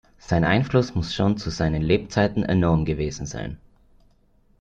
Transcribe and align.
Sein 0.17 0.43
Einfluss 0.45 0.95
muss 0.95 1.13
schon 1.13 1.37
zu 1.37 1.51
seinen 1.51 1.83
Lebzeiten 1.83 2.41
enorm 2.41 2.85
gewesen 2.85 3.27
sein. 3.27 3.59